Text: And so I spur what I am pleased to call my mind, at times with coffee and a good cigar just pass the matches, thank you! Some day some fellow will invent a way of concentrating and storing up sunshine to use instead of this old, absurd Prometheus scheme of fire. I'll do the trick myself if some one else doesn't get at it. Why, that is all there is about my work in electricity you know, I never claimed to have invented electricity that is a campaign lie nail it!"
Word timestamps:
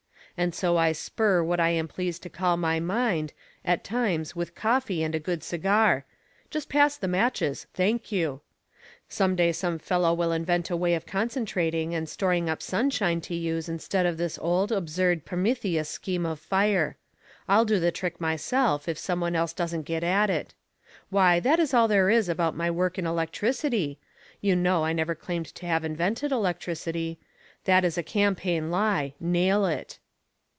And 0.37 0.55
so 0.55 0.75
I 0.77 0.91
spur 0.93 1.43
what 1.43 1.59
I 1.59 1.69
am 1.69 1.87
pleased 1.89 2.23
to 2.23 2.29
call 2.29 2.57
my 2.57 2.79
mind, 2.79 3.31
at 3.63 3.83
times 3.83 4.35
with 4.35 4.55
coffee 4.55 5.03
and 5.03 5.13
a 5.13 5.19
good 5.19 5.43
cigar 5.43 6.05
just 6.49 6.67
pass 6.69 6.97
the 6.97 7.07
matches, 7.09 7.67
thank 7.75 8.11
you! 8.13 8.41
Some 9.07 9.35
day 9.35 9.51
some 9.51 9.77
fellow 9.77 10.13
will 10.15 10.31
invent 10.31 10.71
a 10.71 10.77
way 10.77 10.95
of 10.95 11.05
concentrating 11.05 11.93
and 11.93 12.09
storing 12.09 12.49
up 12.49 12.61
sunshine 12.63 13.21
to 13.21 13.35
use 13.35 13.69
instead 13.69 14.07
of 14.07 14.17
this 14.17 14.39
old, 14.39 14.71
absurd 14.71 15.25
Prometheus 15.25 15.89
scheme 15.89 16.25
of 16.25 16.39
fire. 16.39 16.97
I'll 17.47 17.65
do 17.65 17.79
the 17.79 17.91
trick 17.91 18.19
myself 18.19 18.87
if 18.87 18.97
some 18.97 19.19
one 19.19 19.35
else 19.35 19.53
doesn't 19.53 19.83
get 19.83 20.03
at 20.03 20.31
it. 20.31 20.55
Why, 21.09 21.39
that 21.41 21.59
is 21.59 21.73
all 21.73 21.89
there 21.89 22.09
is 22.09 22.29
about 22.29 22.55
my 22.55 22.71
work 22.71 22.97
in 22.97 23.05
electricity 23.05 23.99
you 24.39 24.55
know, 24.55 24.85
I 24.85 24.93
never 24.93 25.13
claimed 25.13 25.53
to 25.53 25.67
have 25.67 25.83
invented 25.83 26.31
electricity 26.31 27.19
that 27.65 27.85
is 27.85 27.97
a 27.97 28.01
campaign 28.01 28.71
lie 28.71 29.13
nail 29.19 29.65
it!" 29.67 29.99